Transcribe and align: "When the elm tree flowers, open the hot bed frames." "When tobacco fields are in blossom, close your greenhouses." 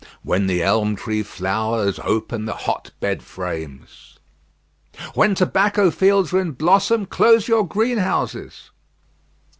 "When 0.23 0.47
the 0.47 0.63
elm 0.63 0.95
tree 0.95 1.21
flowers, 1.21 1.99
open 2.03 2.45
the 2.45 2.55
hot 2.55 2.89
bed 2.99 3.21
frames." 3.21 4.17
"When 5.13 5.35
tobacco 5.35 5.91
fields 5.91 6.33
are 6.33 6.41
in 6.41 6.53
blossom, 6.53 7.05
close 7.05 7.47
your 7.47 7.67
greenhouses." 7.67 8.71